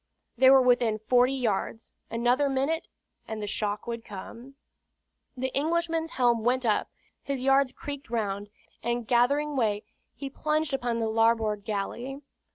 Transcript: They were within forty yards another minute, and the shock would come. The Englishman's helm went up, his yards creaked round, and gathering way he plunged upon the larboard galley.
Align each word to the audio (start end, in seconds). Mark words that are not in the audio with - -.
They 0.35 0.49
were 0.49 0.63
within 0.63 0.97
forty 0.97 1.35
yards 1.35 1.93
another 2.09 2.49
minute, 2.49 2.87
and 3.27 3.39
the 3.39 3.45
shock 3.45 3.85
would 3.85 4.03
come. 4.03 4.55
The 5.37 5.55
Englishman's 5.55 6.13
helm 6.13 6.43
went 6.43 6.65
up, 6.65 6.89
his 7.21 7.43
yards 7.43 7.71
creaked 7.71 8.09
round, 8.09 8.49
and 8.81 9.05
gathering 9.07 9.55
way 9.55 9.83
he 10.15 10.27
plunged 10.27 10.73
upon 10.73 10.97
the 10.97 11.07
larboard 11.07 11.63
galley. 11.65 12.23